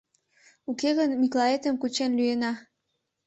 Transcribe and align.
Уке 0.69 0.89
гын 0.97 1.09
Миклаетым 1.21 1.75
кучен 1.81 2.11
лӱена!.. 2.17 2.51